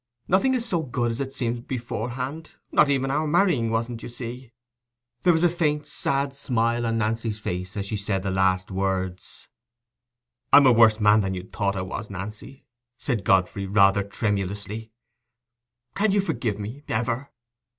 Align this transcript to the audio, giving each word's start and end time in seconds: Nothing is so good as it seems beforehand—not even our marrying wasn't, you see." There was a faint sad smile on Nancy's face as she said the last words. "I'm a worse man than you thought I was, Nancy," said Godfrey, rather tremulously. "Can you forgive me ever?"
Nothing 0.27 0.55
is 0.55 0.65
so 0.67 0.81
good 0.81 1.11
as 1.11 1.19
it 1.19 1.31
seems 1.31 1.59
beforehand—not 1.61 2.89
even 2.89 3.11
our 3.11 3.27
marrying 3.27 3.69
wasn't, 3.69 4.01
you 4.01 4.09
see." 4.09 4.51
There 5.21 5.31
was 5.31 5.43
a 5.43 5.47
faint 5.47 5.85
sad 5.85 6.35
smile 6.35 6.87
on 6.87 6.97
Nancy's 6.97 7.37
face 7.39 7.77
as 7.77 7.85
she 7.85 7.97
said 7.97 8.23
the 8.23 8.31
last 8.31 8.71
words. 8.71 9.47
"I'm 10.51 10.65
a 10.65 10.73
worse 10.73 10.99
man 10.99 11.21
than 11.21 11.35
you 11.35 11.43
thought 11.43 11.75
I 11.75 11.83
was, 11.83 12.09
Nancy," 12.09 12.65
said 12.97 13.23
Godfrey, 13.23 13.67
rather 13.67 14.01
tremulously. 14.01 14.91
"Can 15.93 16.11
you 16.11 16.19
forgive 16.19 16.57
me 16.57 16.83
ever?" 16.87 17.29